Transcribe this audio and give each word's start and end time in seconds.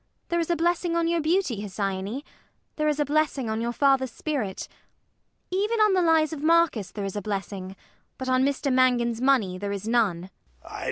There 0.29 0.39
is 0.39 0.49
a 0.49 0.55
blessing 0.55 0.95
on 0.95 1.07
your 1.07 1.21
beauty, 1.21 1.61
Hesione. 1.61 2.23
There 2.75 2.87
is 2.87 2.99
a 2.99 3.05
blessing 3.05 3.51
on 3.51 3.61
your 3.61 3.71
father's 3.71 4.09
spirit. 4.11 4.67
Even 5.51 5.79
on 5.79 5.93
the 5.93 6.01
lies 6.01 6.33
of 6.33 6.41
Marcus 6.41 6.91
there 6.91 7.05
is 7.05 7.15
a 7.15 7.21
blessing; 7.21 7.75
but 8.17 8.27
on 8.27 8.43
Mr 8.43 8.73
Mangan's 8.73 9.21
money 9.21 9.59
there 9.59 9.71
is 9.71 9.87
none. 9.87 10.31